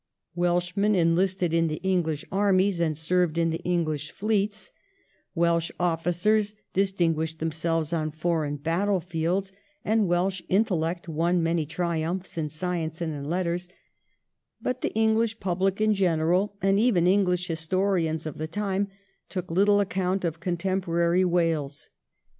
[0.33, 4.71] Welsh men enlisted in the EngUsh armies and served in the English fleets;
[5.35, 9.51] Welsh officers distinguished them selves on foreign battle fields;
[9.85, 13.69] and Welsh intellect won many triumphs in science and in letters;
[14.59, 18.87] but the English public in general, and even English historians of the time,
[19.29, 21.91] took little account of contemporary Wales.